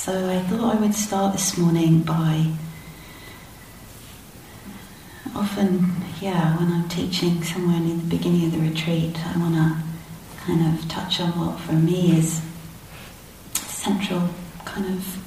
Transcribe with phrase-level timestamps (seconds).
[0.00, 2.52] So I thought I would start this morning by
[5.34, 5.90] often,
[6.20, 9.76] yeah, when I'm teaching somewhere near the beginning of the retreat, I want to
[10.36, 12.40] kind of touch on what for me is
[13.54, 14.30] central
[14.64, 15.18] kind of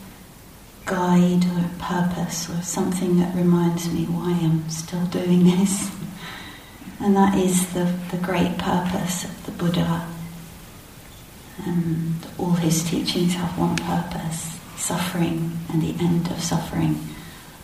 [0.85, 5.91] guide or purpose or something that reminds me why I'm still doing this.
[7.01, 10.07] And that is the, the great purpose of the Buddha.
[11.65, 16.99] And all his teachings have one purpose suffering and the end of suffering,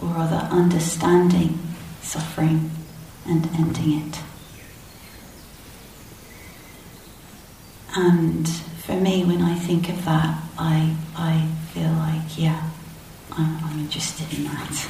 [0.01, 1.59] or rather, understanding
[2.01, 2.71] suffering
[3.25, 4.19] and ending it.
[7.95, 12.69] And for me, when I think of that, I, I feel like, yeah,
[13.31, 14.87] I'm, I'm interested in that.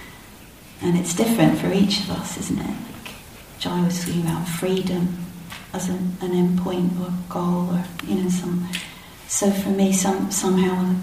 [0.82, 2.66] and it's different for each of us, isn't it?
[2.66, 3.14] Like
[3.58, 5.18] Jai was talking about freedom
[5.72, 8.68] as an, an endpoint or goal, or you know, some.
[9.28, 10.94] So for me, some somehow,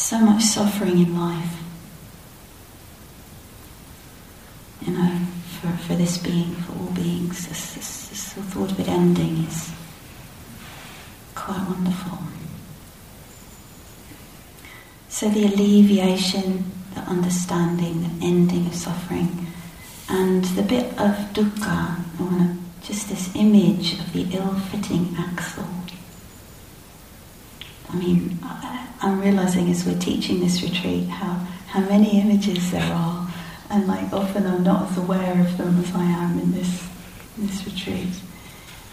[0.00, 1.62] so much suffering in life.
[4.80, 5.18] You know,
[5.60, 9.70] for, for this being, for all beings, this, this, this thought of it ending is
[11.34, 12.18] quite wonderful.
[15.10, 16.64] So the alleviation,
[16.94, 19.46] the understanding, the ending of suffering,
[20.08, 25.68] and the bit of dukkha, just this image of the ill-fitting axle.
[27.92, 28.38] I mean,
[29.02, 31.34] I'm realizing as we're teaching this retreat how,
[31.68, 33.28] how many images there are,
[33.70, 36.88] and like often I'm not as aware of them as I am in this,
[37.36, 38.08] this retreat.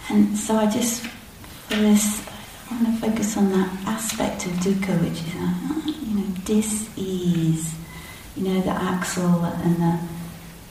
[0.09, 2.26] And so I just, for this,
[2.70, 7.73] I want to focus on that aspect of dukkha, which is, uh, you know, dis-ease.
[8.36, 10.00] You know, the axle and the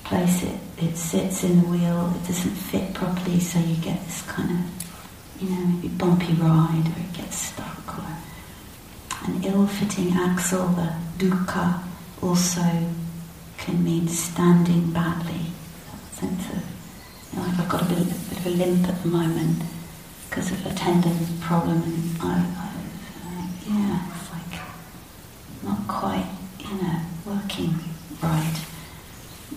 [0.05, 4.23] place it, it sits in the wheel, it doesn't fit properly, so you get this
[4.23, 4.59] kind of,
[5.41, 8.07] you know, maybe bumpy ride, or it gets stuck, or
[9.27, 11.83] an ill-fitting axle, the dukkha,
[12.23, 12.63] also
[13.59, 15.53] can mean standing badly.
[16.13, 16.63] Sense of,
[17.33, 19.63] you know, like I've got a bit, a bit of a limp at the moment
[20.29, 22.69] because of a tendon problem, and I, I
[23.27, 24.61] uh, yeah, it's like
[25.63, 26.27] not quite,
[26.61, 27.75] you know, working
[28.23, 28.61] right.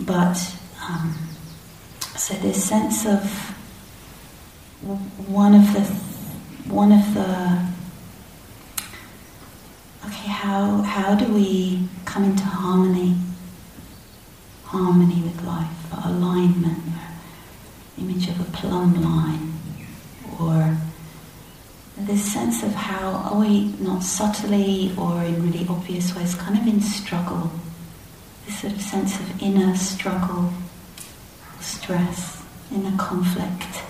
[0.01, 0.37] But
[0.87, 1.15] um,
[2.15, 3.55] so this sense of
[4.81, 5.81] one of the
[6.73, 7.65] one of the
[10.05, 13.17] okay, how how do we come into harmony,
[14.63, 16.83] harmony with life, alignment,
[17.99, 19.53] image of a plumb line
[20.39, 20.77] or
[21.97, 26.65] this sense of how are we not subtly or in really obvious ways kind of
[26.65, 27.51] in struggle.
[28.45, 30.53] This sort of sense of inner struggle
[31.59, 32.41] stress
[32.71, 33.83] inner conflict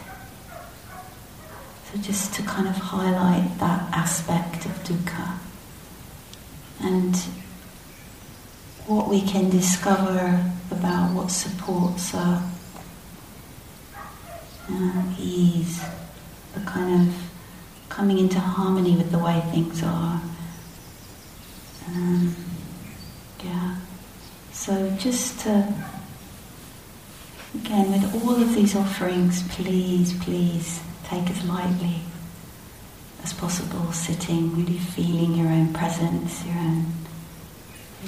[1.92, 5.38] so just to kind of highlight that aspect of dukkha
[6.82, 7.16] and
[8.86, 12.44] what we can discover about what supports our
[14.72, 15.82] uh, ease
[16.54, 17.16] the kind of
[17.90, 20.22] coming into harmony with the way things are.
[21.88, 22.36] Um,
[23.44, 23.78] yeah.
[24.52, 25.74] So just to,
[27.56, 32.02] again, with all of these offerings, please, please take as lightly
[33.24, 36.86] as possible, sitting, really feeling your own presence, your own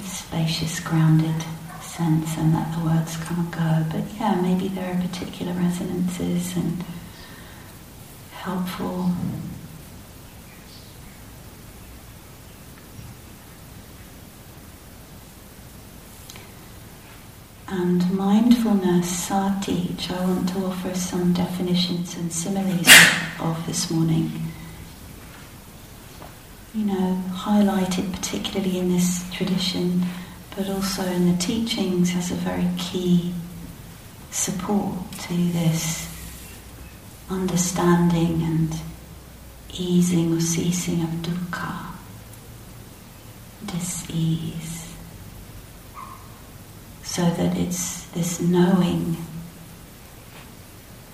[0.04, 1.44] spacious, grounded
[1.80, 3.84] sense, and let the words come and go.
[3.90, 6.84] But yeah, maybe there are particular resonances and
[8.32, 9.10] helpful.
[17.74, 22.86] And mindfulness, sati, which I want to offer some definitions and similes
[23.40, 24.30] of this morning.
[26.74, 30.04] You know, highlighted particularly in this tradition,
[30.54, 33.32] but also in the teachings as a very key
[34.30, 36.14] support to this
[37.30, 38.76] understanding and
[39.72, 41.86] easing or ceasing of dukkha,
[43.64, 44.81] dis-ease,
[47.12, 49.18] so that it's this knowing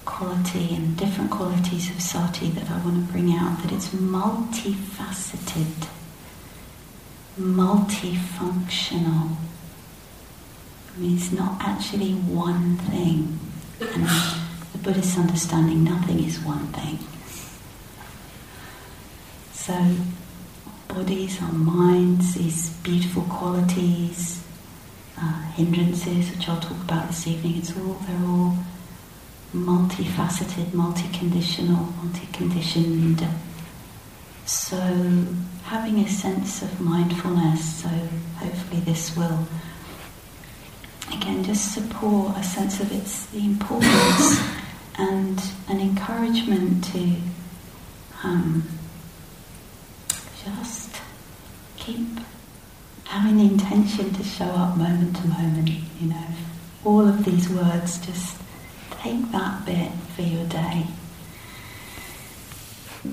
[0.05, 5.89] quality and different qualities of sati that I want to bring out, that it's multifaceted,
[7.37, 9.39] multifunctional.
[10.87, 13.41] It means not actually one thing.
[13.81, 14.07] And
[14.71, 17.01] the Buddhist understanding, nothing is one thing.
[19.53, 19.97] So,
[20.87, 24.38] bodies, our minds, these beautiful qualities,
[25.21, 28.57] uh, hindrances, which I'll talk about this evening, it's all, they're all
[29.55, 33.27] multifaceted, multi-conditional, multi-conditioned.
[34.47, 34.77] So,
[35.65, 39.47] having a sense of mindfulness, so hopefully this will
[41.13, 44.41] again just support a sense of its the importance
[44.99, 47.17] and an encouragement to
[48.25, 48.65] um,
[50.45, 50.97] just
[51.77, 52.07] keep
[53.09, 55.69] having the intention to show up moment to moment,
[56.01, 56.27] you know.
[56.85, 58.41] All of these words, just
[58.91, 60.87] take that bit for your day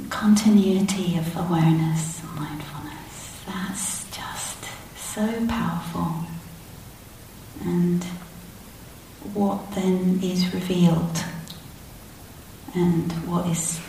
[0.09, 3.41] continuity of awareness and mindfulness.
[3.45, 4.65] That's just
[4.97, 6.25] so powerful.
[7.63, 8.03] And
[9.33, 11.23] what then is revealed
[12.73, 13.79] and what is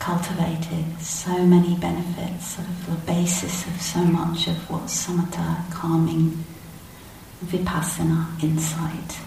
[0.00, 6.42] cultivated, so many benefits, sort of the basis of so much of what samatha, calming,
[7.44, 9.20] vipassana, insight,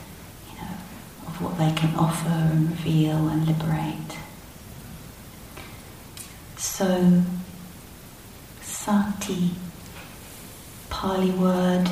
[0.50, 0.76] you know,
[1.28, 4.18] of what they can offer and reveal and liberate.
[6.58, 7.22] So,
[8.62, 9.52] sati,
[10.90, 11.88] Pali word,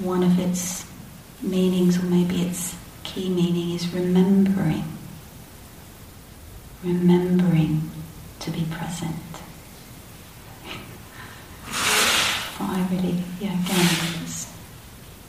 [0.00, 0.84] one of its
[1.40, 2.74] meanings, or maybe its
[3.04, 4.97] key meaning, is remembering.
[6.84, 7.90] Remembering
[8.38, 9.16] to be present.
[12.60, 14.26] I really, yeah, again,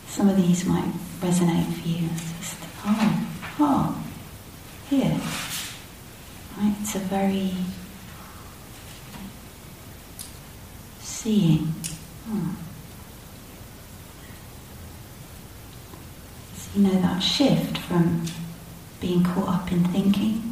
[0.07, 2.09] some of these might resonate for you.
[2.13, 3.27] It's just, oh,
[3.59, 4.03] oh,
[4.89, 5.19] here.
[6.57, 6.75] Right?
[6.81, 7.53] It's a very
[10.99, 11.73] seeing.
[12.25, 12.49] Hmm.
[16.55, 18.25] So you know that shift from
[18.99, 20.48] being caught up in thinking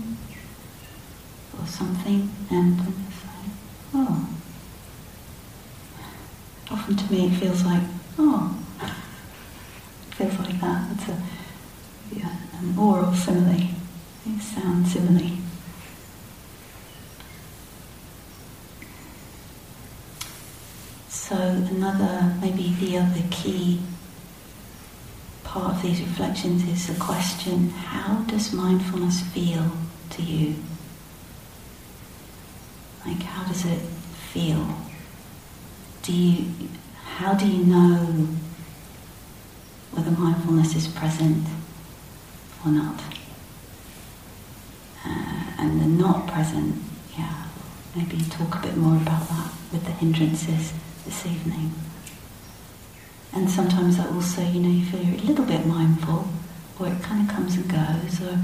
[1.70, 3.52] something and it's like,
[3.94, 4.28] oh.
[6.72, 7.84] Often to me it feels like,
[8.18, 8.58] oh.
[8.82, 10.92] It feels like that.
[10.94, 11.22] It's a
[12.12, 13.70] yeah, an aural simile.
[14.26, 15.38] It sounds simile.
[21.10, 23.82] So another, maybe the other key
[25.44, 29.72] part of these reflections is the question, how does mindfulness feel
[30.12, 30.56] to you?
[33.08, 33.80] Like how does it
[34.34, 34.68] feel?
[36.04, 36.52] Do you,
[37.06, 38.28] how do you know
[39.92, 41.48] whether mindfulness is present
[42.66, 43.02] or not?
[45.06, 46.76] Uh, and the not present,
[47.18, 47.46] yeah,
[47.96, 50.74] maybe talk a bit more about that with the hindrances
[51.06, 51.72] this evening.
[53.34, 56.28] And sometimes that also, you know, you feel you're a little bit mindful,
[56.80, 58.38] or it kind of comes and goes, or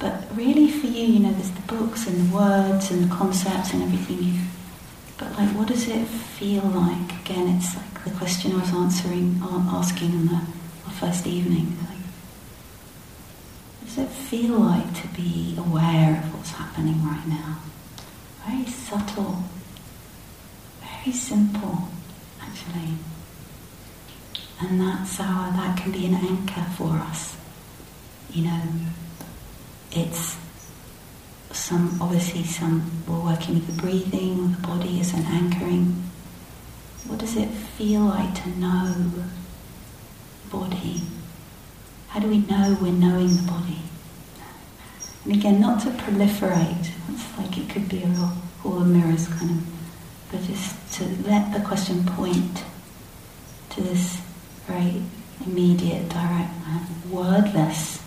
[0.00, 3.72] but really for you, you know, there's the books and the words and the concepts
[3.72, 4.40] and everything you
[5.20, 7.12] but like what does it feel like?
[7.20, 10.40] Again, it's like the question I was answering asking on the,
[10.84, 11.76] the first evening.
[11.80, 11.98] Like,
[13.78, 17.58] what does it feel like to be aware of what's happening right now?
[18.46, 19.44] Very subtle,
[20.80, 21.88] very simple
[22.40, 22.94] actually.
[24.62, 27.36] And that's our, that can be an anchor for us.
[28.30, 28.62] You know,
[29.92, 30.36] it's
[31.52, 36.04] some, obviously some, we're working with the breathing, with the body as an anchoring.
[37.06, 39.12] What does it feel like to know
[40.50, 41.02] body?
[42.08, 43.78] How do we know we're knowing the body?
[45.24, 46.90] And again, not to proliferate.
[47.10, 48.32] It's like it could be a real
[48.64, 49.66] all the mirrors kind of
[50.30, 52.64] but just to let the question point
[53.70, 54.20] to this
[54.66, 55.02] very
[55.44, 56.52] immediate, direct,
[57.08, 58.00] wordless.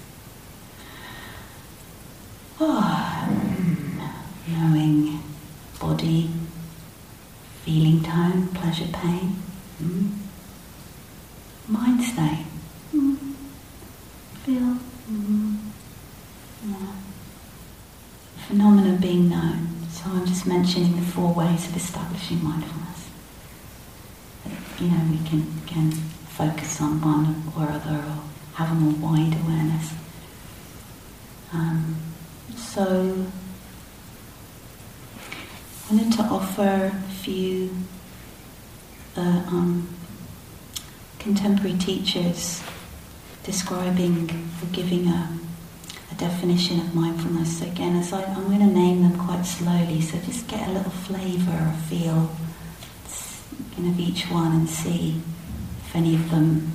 [4.48, 5.22] Knowing
[5.80, 6.30] body,
[7.66, 9.36] feeling tone, pleasure, pain,
[9.82, 10.12] mm.
[11.68, 12.46] mind state.
[12.94, 13.18] Mm.
[14.46, 14.78] Feel.
[15.12, 15.58] Mm.
[16.66, 16.94] Yeah.
[18.48, 19.68] Phenomena being known.
[19.92, 23.10] So I'm just mentioning the four ways of establishing mindfulness.
[24.80, 28.20] You know, we can again focus on one or other or
[28.54, 29.94] have a more wide awareness.
[31.52, 32.13] Um,
[32.58, 33.26] so
[35.90, 37.70] I wanted to offer a few
[39.16, 39.88] uh, um,
[41.20, 42.64] contemporary teachers
[43.44, 44.30] describing
[44.62, 45.40] or giving a
[46.12, 47.60] a definition of mindfulness.
[47.60, 50.72] So again, as I, I'm going to name them quite slowly, so just get a
[50.72, 52.30] little flavour or feel
[53.78, 55.22] of each one and see
[55.80, 56.72] if any of them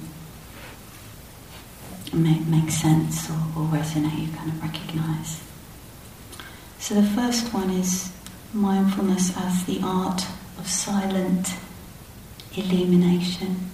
[2.12, 5.47] make, make sense or, or resonate, you kind of recognise.
[6.80, 8.10] So the first one is
[8.54, 10.24] mindfulness as the art
[10.58, 11.52] of silent
[12.56, 13.68] illumination.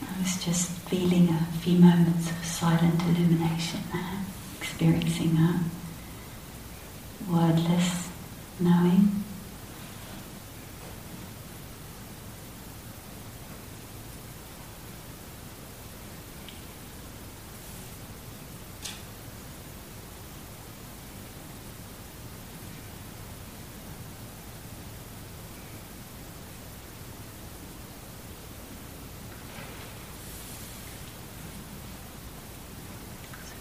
[0.00, 4.20] I was just feeling a few moments of silent illumination there,
[4.60, 5.60] experiencing that,
[7.28, 8.07] wordless
[8.60, 9.24] knowing.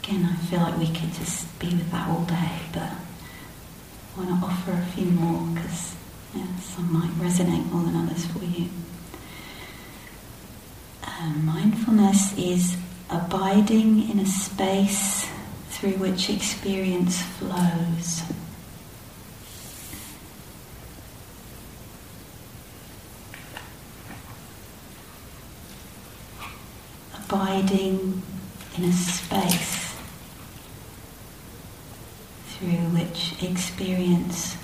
[0.04, 2.90] Again, I feel like we could just be with that all day, but
[4.18, 5.96] want to offer a few more because
[6.34, 8.68] yeah, some might resonate more than others for you.
[11.04, 12.78] Um, mindfulness is
[13.10, 15.30] abiding in a space
[15.70, 18.24] through which experience flows.
[27.24, 28.24] Abiding
[28.78, 29.77] in a space
[32.58, 34.58] through which experience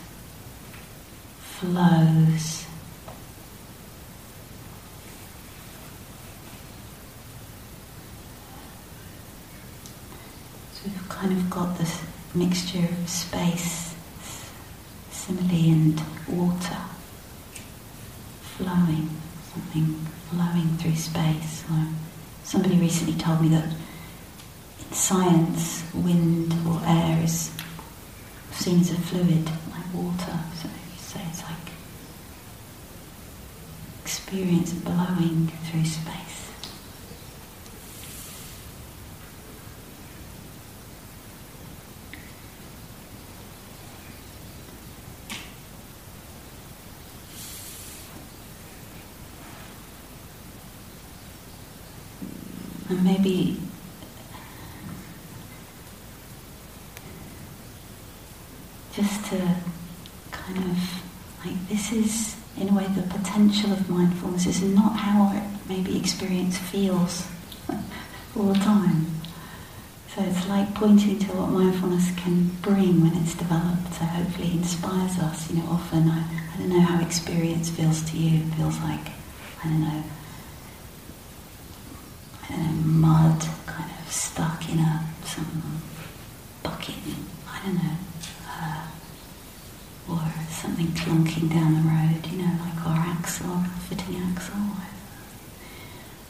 [1.39, 2.65] flows.
[10.73, 12.01] So we've kind of got this
[12.33, 13.93] mixture of space,
[15.11, 16.77] simile, and water
[18.57, 19.09] flowing,
[19.53, 21.63] something flowing through space.
[21.69, 21.85] Or
[22.43, 23.71] somebody recently told me that
[24.91, 27.51] science, wind or air is
[28.53, 30.39] seen as a fluid like water.
[30.61, 31.73] So you say it's like
[34.03, 36.39] experience blowing through space.
[52.89, 53.59] And maybe
[58.93, 59.37] just to
[60.31, 60.77] kind of
[61.43, 65.97] like this is in a way the potential of mindfulness is not how it maybe
[65.97, 67.27] experience feels
[68.35, 69.07] all the time.
[70.15, 73.93] So it's like pointing to what mindfulness can bring when it's developed.
[73.95, 75.49] So hopefully inspires us.
[75.49, 76.21] You know, often I,
[76.53, 78.41] I don't know how experience feels to you.
[78.41, 79.07] It feels like
[79.63, 80.03] I don't know,
[82.43, 85.81] I don't know mud kind of stuck in a some
[86.61, 86.95] bucket.
[87.49, 87.97] I don't know
[90.63, 94.55] something clunking down the road, you know, like our axle, our fitting axle.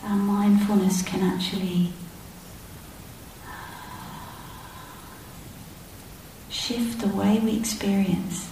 [0.04, 1.94] Our mindfulness can actually
[3.46, 3.52] uh,
[6.50, 8.50] shift the way we experience.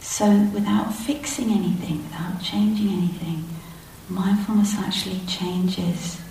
[0.00, 3.44] So, without fixing anything, without changing anything,
[4.08, 6.22] mindfulness actually changes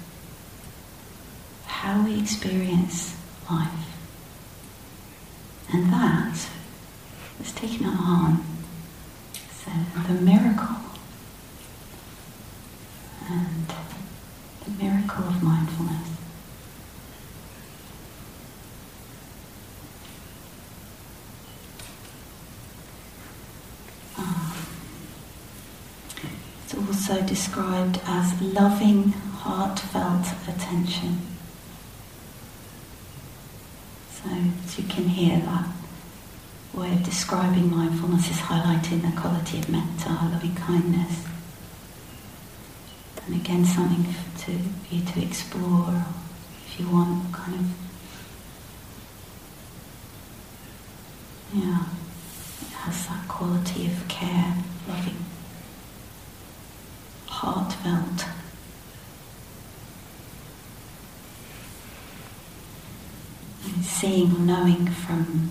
[1.68, 3.16] how we experience
[3.50, 3.70] life.
[5.72, 6.50] And that
[7.39, 8.57] is taken on.
[9.68, 10.76] So the miracle
[13.30, 13.68] and
[14.66, 16.10] the miracle of mindfulness.
[24.18, 24.54] Um,
[26.64, 31.20] it's also described as loving, heartfelt attention.
[34.12, 34.30] So,
[34.82, 35.68] you can hear that
[36.74, 41.26] way of describing mindfulness is highlighting the quality of metta, loving kindness.
[43.26, 46.06] And again, something to, for you to explore
[46.66, 47.66] if you want, kind of.
[51.54, 51.86] Yeah,
[52.62, 54.56] it has that quality of care,
[54.88, 55.26] loving,
[57.28, 58.26] heartfelt.
[63.66, 65.50] And seeing knowing from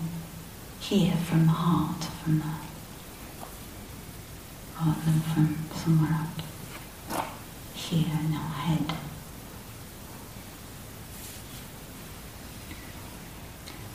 [0.89, 2.45] here from the heart, from the
[4.79, 7.25] rather than from somewhere out
[7.73, 8.95] here in our head.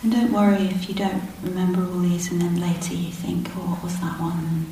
[0.02, 3.70] And don't worry if you don't remember all these and then later you think, oh,
[3.70, 4.66] what was that one?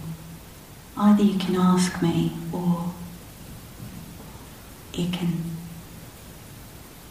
[0.98, 2.92] Either you can ask me or
[4.92, 5.56] you can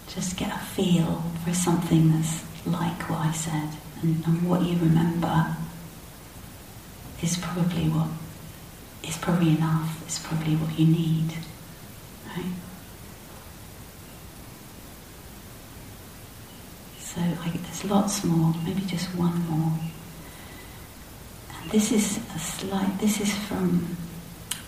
[0.08, 3.70] just get a feel for something that's like what I said
[4.02, 5.56] and, what you remember
[7.22, 8.08] is probably what
[9.08, 11.34] is probably enough, is probably what you need.
[12.28, 12.54] Right?
[17.00, 19.74] So I, there's lots more, maybe just one more.
[21.62, 23.98] And this is a slight, this is from,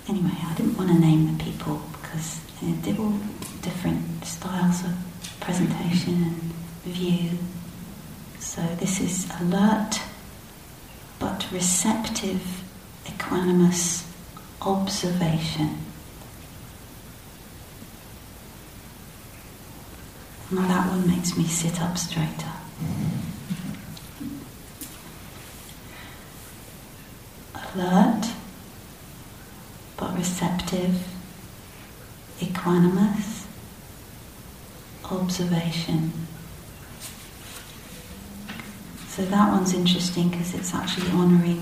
[0.09, 3.19] anyway, I didn't want to name the people because they're all
[3.61, 4.93] different styles of
[5.39, 6.41] presentation and
[6.83, 7.37] view.
[8.41, 10.01] So this is alert
[11.19, 12.63] but receptive,
[13.05, 14.03] equanimous
[14.61, 15.77] observation.
[20.49, 22.51] Now that one makes me sit up straighter.
[27.55, 28.25] Alert,
[29.97, 31.07] but receptive,
[32.39, 33.45] equanimous,
[35.05, 36.20] observation.
[39.11, 41.61] So that one's interesting because it's actually honouring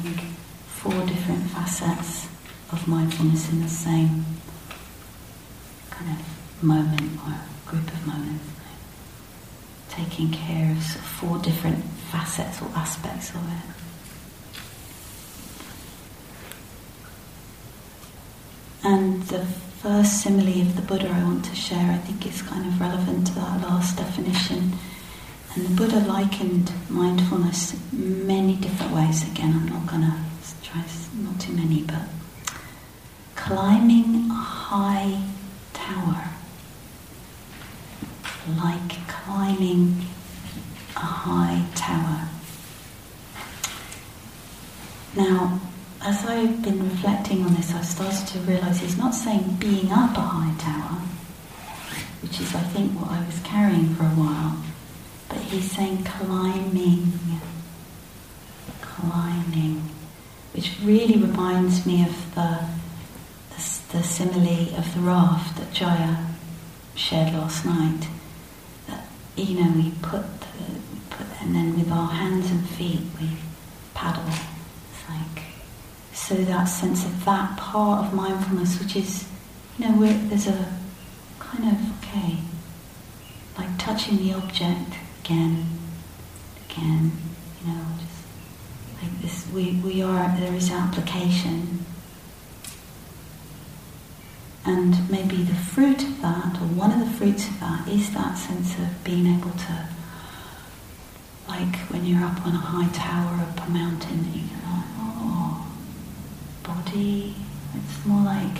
[0.68, 2.28] four different facets
[2.72, 4.24] of mindfulness in the same
[5.90, 7.34] kind of moment or
[7.66, 8.46] group of moments.
[9.90, 13.66] Taking care of, sort of four different facets or aspects of it.
[18.84, 19.44] And the
[19.82, 23.26] first simile of the Buddha I want to share, I think is kind of relevant
[23.26, 24.74] to that last definition.
[25.56, 29.24] And the Buddha likened mindfulness many different ways.
[29.30, 30.14] Again, I'm not going to
[30.62, 30.84] try
[31.16, 32.02] not too many, but
[33.36, 35.22] climbing a high
[35.74, 36.30] tower,
[38.64, 40.06] like climbing
[40.96, 42.30] a high tower.
[45.16, 45.60] Now,
[46.02, 50.16] as I've been reflecting on this, I've started to realize he's not saying being up
[50.16, 51.02] a high tower,
[52.22, 54.56] which is, I think, what I was carrying for a while,
[55.30, 57.14] but he's saying climbing,
[58.82, 59.90] climbing,
[60.54, 62.60] which really reminds me of the,
[63.52, 66.26] the, the simile of the raft that Jaya
[66.96, 68.08] shared last night.
[68.88, 69.06] That,
[69.36, 70.80] you know, we put, the,
[71.12, 73.30] put and then with our hands and feet we
[73.94, 74.24] paddle.
[74.28, 75.44] It's like
[76.12, 79.28] so that sense of that part of mindfulness, which is,
[79.78, 80.74] you know, there's a
[81.38, 82.38] kind of, okay,
[83.58, 84.94] like touching the object
[85.30, 85.64] again,
[86.68, 87.12] again,
[87.62, 91.86] you know, just like this, we, we are, there is application.
[94.66, 98.40] And maybe the fruit of that, or one of the fruits of that, is that
[98.40, 99.88] sense of being able to,
[101.48, 105.72] like when you're up on a high tower up a mountain, you can like, oh,
[106.64, 107.36] body.
[107.76, 108.58] It's more like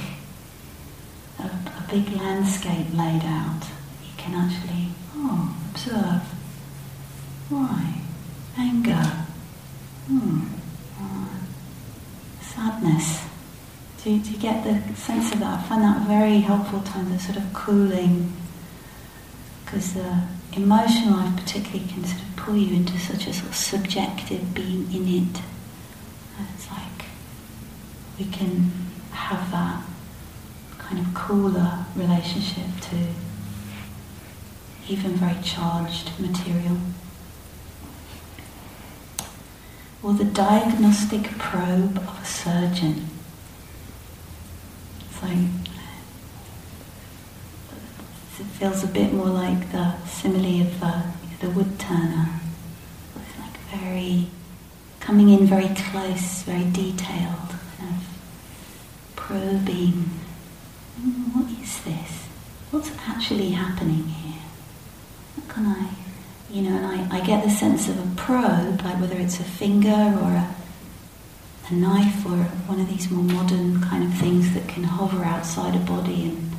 [1.40, 3.64] a, a big landscape laid out.
[4.04, 6.39] You can actually, oh, observe.
[7.50, 8.02] Why?
[8.58, 9.26] Anger.
[10.08, 10.42] Hmm.
[11.00, 11.28] Uh,
[12.42, 13.26] sadness.
[14.04, 15.60] Do you, get the sense of that?
[15.60, 18.32] I find that very helpful time, the sort of cooling,
[19.66, 23.56] because the emotional life particularly can sort of pull you into such a sort of
[23.56, 25.42] subjective being in it.
[26.56, 27.06] It's like
[28.18, 28.72] we can
[29.12, 29.84] have that
[30.78, 32.96] kind of cooler relationship to
[34.88, 36.78] even very charged material.
[40.02, 43.08] Or the diagnostic probe of a surgeon.
[45.12, 45.28] So
[48.40, 51.02] it feels a bit more like the simile of uh,
[51.42, 52.40] the, the wood turner.
[53.16, 54.28] It's like very
[55.02, 57.50] coming in very close, very detailed
[59.30, 60.10] probing.
[61.34, 62.26] What is this?
[62.72, 64.42] What's actually happening here?
[65.36, 65.90] What can I,
[66.52, 69.44] you know, and I, I get the sense of a probe, like whether it's a
[69.44, 70.56] finger or a,
[71.70, 75.76] a knife or one of these more modern kind of things that can hover outside
[75.76, 76.52] a body and,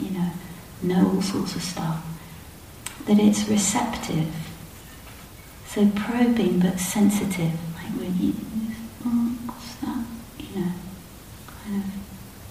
[0.00, 0.30] you know,
[0.82, 2.04] know all sorts of stuff.
[3.06, 4.32] That it's receptive.
[5.66, 8.34] So probing but sensitive, like when you,
[9.04, 10.04] oh, what's that?
[10.38, 10.72] You know
[11.64, 11.90] kind of,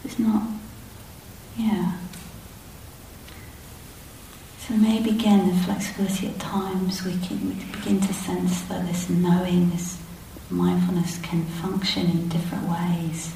[0.05, 0.43] it's not,
[1.57, 1.97] yeah.
[4.59, 9.09] So maybe again the flexibility at times we can, we begin to sense that this
[9.09, 10.01] knowing, this
[10.49, 13.33] mindfulness can function in different ways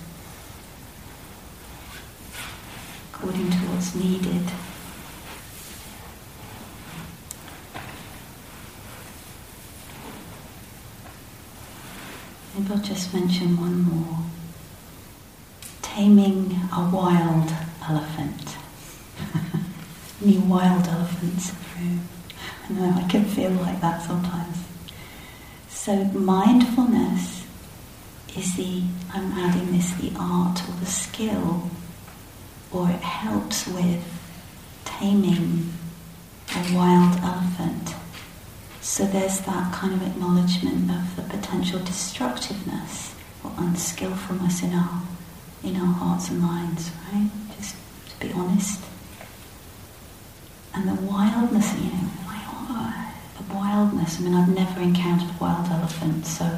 [3.13, 4.43] according to what's needed.
[12.55, 14.19] Maybe I'll just mention one more
[15.81, 17.51] taming a wild
[17.89, 18.55] elephant.
[20.23, 21.51] Any wild elephants
[22.69, 24.57] I know I can feel like that sometimes.
[25.69, 27.45] So mindfulness
[28.35, 31.69] is the I'm adding this the art or the skill,
[32.71, 34.03] or it helps with
[34.83, 35.71] taming
[36.55, 37.95] a wild elephant.
[38.81, 45.01] So there's that kind of acknowledgement of the potential destructiveness or unskillfulness in our
[45.63, 47.29] in our hearts and minds, right?
[47.57, 47.75] Just
[48.09, 48.81] to be honest.
[50.73, 52.09] And the wildness, you know,
[53.37, 54.19] the wildness.
[54.19, 56.57] I mean, I've never encountered wild elephant, so.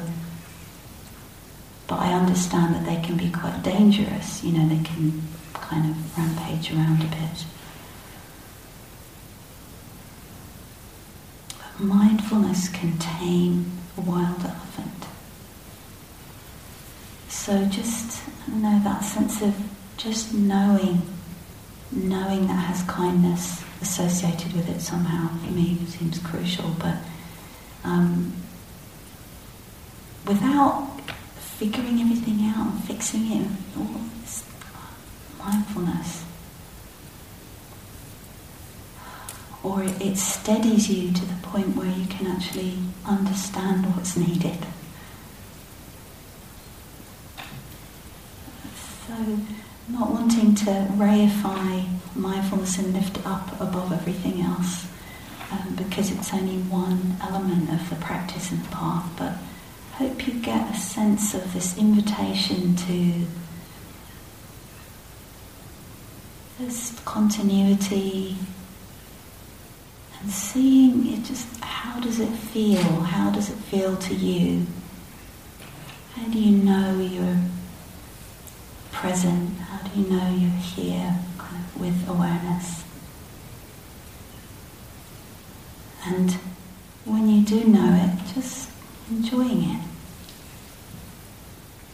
[1.86, 4.44] But I understand that they can be quite dangerous.
[4.44, 5.22] You know, they can
[5.54, 7.44] kind of rampage around a bit.
[11.58, 15.06] But mindfulness can tame a wild elephant.
[17.28, 19.54] So just you know that sense of
[19.96, 21.02] just knowing,
[21.90, 26.70] knowing that has kindness associated with it somehow for me seems crucial.
[26.78, 26.96] But
[27.84, 28.32] um,
[30.26, 31.00] without
[31.38, 34.44] figuring everything out and fixing it, all this
[35.38, 36.24] mindfulness.
[39.62, 44.58] Or it, it steadies you to the point where you can actually understand what's needed.
[49.06, 49.38] So,
[49.92, 54.86] not wanting to reify mindfulness and lift it up above everything else,
[55.50, 59.34] um, because it's only one element of the practice and the path, but
[59.92, 63.26] hope you get a sense of this invitation to
[66.58, 68.36] this continuity
[70.20, 72.82] and seeing it just how does it feel?
[72.82, 74.66] How does it feel to you?
[76.14, 77.38] How do you know you're
[78.92, 79.49] present?
[79.94, 82.84] You know you're here kind of with awareness?
[86.06, 86.30] And
[87.04, 88.70] when you do know it, just
[89.10, 89.82] enjoying it.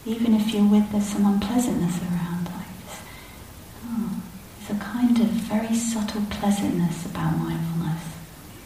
[0.04, 3.00] Even if you're with there's some unpleasantness around, like this,
[3.87, 4.22] oh,
[4.70, 8.02] a kind of very subtle pleasantness about mindfulness,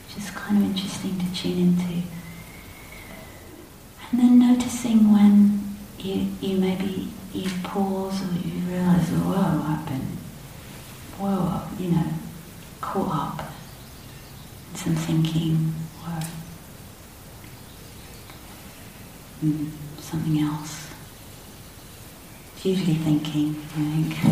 [0.09, 2.03] which is kind of interesting to tune into.
[4.11, 9.87] And then noticing when you, you maybe you pause or you realize, oh, whoa, I've
[9.87, 10.07] been,
[11.19, 12.07] whoa, you know,
[12.81, 13.53] caught up
[14.71, 16.21] in some thinking or
[19.45, 20.88] mm, something else.
[22.62, 24.25] Usually thinking, I think.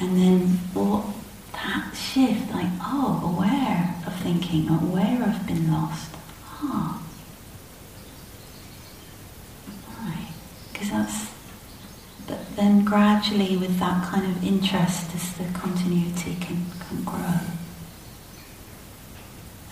[0.00, 0.40] And then
[0.72, 1.04] what
[1.52, 6.14] that shift, like, oh, aware of thinking, aware of being lost.
[6.62, 7.02] Ah,
[10.72, 11.30] because that's.
[12.26, 17.40] But then gradually, with that kind of interest, as the continuity can, can grow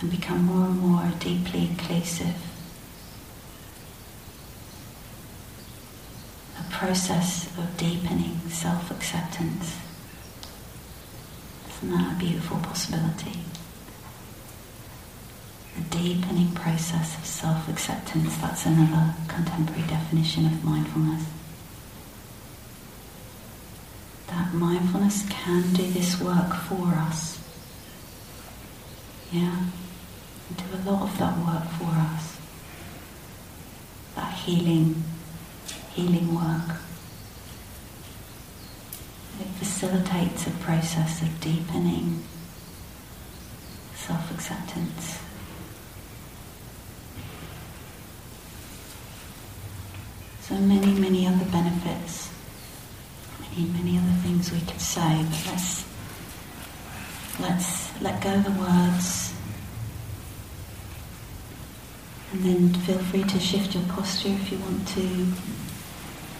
[0.01, 2.35] and become more and more deeply inclusive.
[6.59, 9.77] A process of deepening self acceptance.
[11.67, 13.37] Isn't that a beautiful possibility?
[15.75, 21.25] The deepening process of self acceptance, that's another contemporary definition of mindfulness.
[24.27, 27.43] That mindfulness can do this work for us.
[29.33, 29.65] Yeah?
[30.55, 32.37] Do a lot of that work for us.
[34.15, 35.03] That healing,
[35.93, 36.77] healing work.
[39.39, 42.23] It facilitates a process of deepening
[43.95, 45.19] self acceptance.
[50.41, 52.29] So many, many other benefits,
[53.39, 55.85] many, many other things we could say, but let's,
[57.39, 59.33] let's let go of the words
[62.31, 65.27] and then feel free to shift your posture if you want to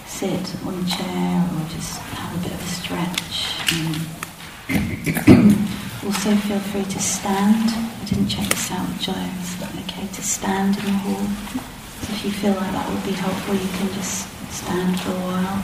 [0.09, 3.37] sit on a chair or just have a bit of a stretch.
[6.05, 7.69] also feel free to stand.
[7.69, 9.07] I didn't check this out with.
[9.07, 11.27] Is that okay to stand in the hall?
[12.01, 15.63] if you feel like that would be helpful, you can just stand for a while.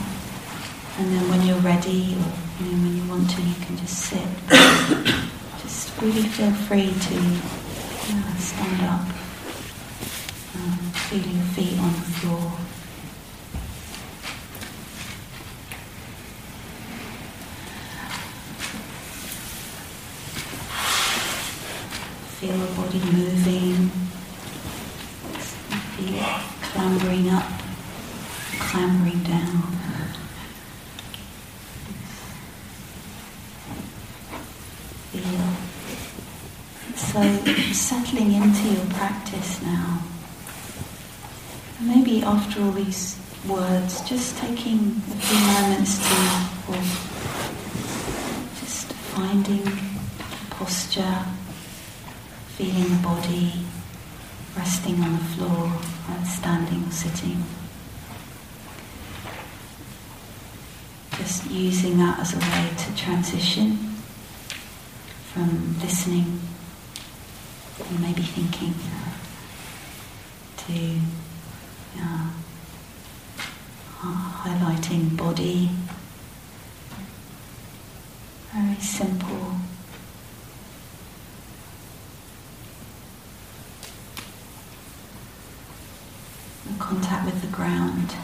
[0.98, 2.32] And then when you're ready, or
[2.64, 4.28] you know, when you want to, you can just sit.
[5.60, 7.14] just really feel free to
[8.08, 9.04] yeah, stand up,
[10.54, 10.78] um,
[11.10, 12.65] feel your feet on the floor.
[22.38, 23.90] Feel the body moving
[25.96, 27.50] feel it clambering up,
[28.58, 29.62] clambering down.
[35.12, 35.48] Feel.
[36.96, 37.22] So
[37.72, 40.02] settling into your practice now.
[41.80, 43.18] Maybe after all these
[43.48, 46.14] words, just taking a few moments to
[48.60, 49.64] just finding
[50.50, 51.24] posture,
[52.56, 53.52] feeling the body,
[54.56, 55.70] resting on the floor
[56.24, 57.44] standing or sitting.
[61.18, 63.76] Just using that as a way to transition
[65.32, 66.40] from listening
[67.88, 68.74] and maybe thinking
[70.56, 70.98] to
[72.00, 72.30] uh,
[74.00, 75.70] highlighting body,
[78.52, 79.56] very simple.
[86.78, 88.14] Contact with the ground.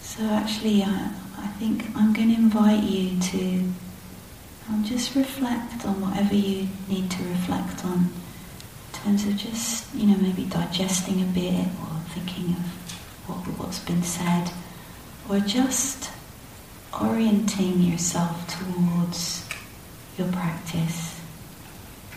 [0.00, 3.64] So actually, I, I think I'm going to invite you to
[4.68, 8.10] um, just reflect on whatever you need to reflect on
[9.04, 12.64] terms of just, you know, maybe digesting a bit or thinking of
[13.26, 14.50] what, what's been said
[15.28, 16.10] or just
[17.00, 19.48] orienting yourself towards
[20.18, 21.20] your practice,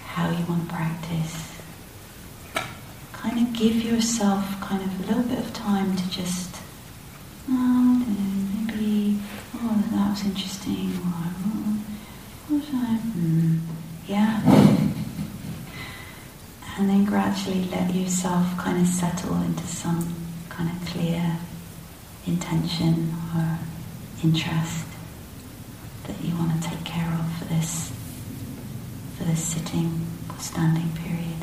[0.06, 1.62] how you want to practice.
[3.14, 6.58] Kind of give yourself kind of a little bit of time to just
[7.50, 8.06] oh,
[8.68, 9.20] maybe,
[9.56, 10.92] oh, that was interesting.
[11.06, 11.80] oh,
[12.48, 12.98] what was I?
[13.18, 13.60] Mm,
[14.08, 14.80] yeah.
[16.76, 20.16] And then gradually let yourself kind of settle into some
[20.50, 21.38] kind of clear
[22.26, 23.60] intention or
[24.24, 24.86] interest
[26.08, 27.92] that you want to take care of for this
[29.18, 31.43] for this sitting or standing period.